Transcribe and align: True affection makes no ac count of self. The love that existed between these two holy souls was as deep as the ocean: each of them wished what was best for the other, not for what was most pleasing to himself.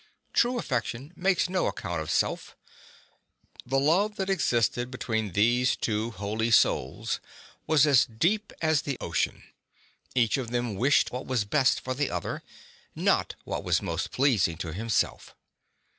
True 0.33 0.57
affection 0.57 1.13
makes 1.15 1.47
no 1.47 1.67
ac 1.67 1.75
count 1.77 2.01
of 2.01 2.09
self. 2.09 2.55
The 3.67 3.77
love 3.79 4.15
that 4.15 4.31
existed 4.31 4.89
between 4.89 5.33
these 5.33 5.75
two 5.75 6.09
holy 6.09 6.49
souls 6.49 7.19
was 7.67 7.85
as 7.85 8.05
deep 8.05 8.51
as 8.63 8.81
the 8.81 8.97
ocean: 8.99 9.43
each 10.15 10.37
of 10.37 10.49
them 10.49 10.73
wished 10.73 11.11
what 11.11 11.27
was 11.27 11.45
best 11.45 11.81
for 11.81 11.93
the 11.93 12.09
other, 12.09 12.41
not 12.95 13.33
for 13.43 13.49
what 13.51 13.63
was 13.63 13.79
most 13.83 14.09
pleasing 14.09 14.57
to 14.57 14.73
himself. 14.73 15.35